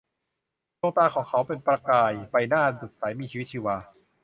[0.79, 3.77] ดวงตาของเขาเป็นประกาย ใบหน้าสดใสมีชีวิตชีวา